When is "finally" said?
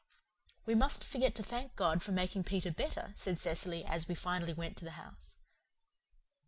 4.15-4.51